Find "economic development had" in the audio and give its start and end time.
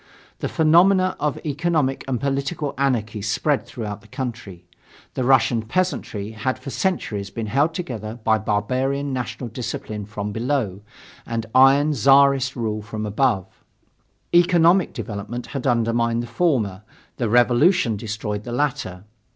14.33-15.67